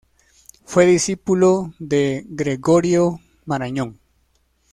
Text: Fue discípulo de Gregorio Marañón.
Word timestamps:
Fue 0.65 0.87
discípulo 0.87 1.75
de 1.77 2.25
Gregorio 2.27 3.19
Marañón. 3.45 3.99